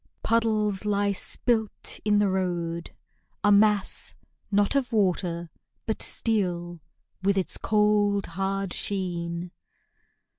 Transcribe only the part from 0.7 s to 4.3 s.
lie spilt in the road a mass,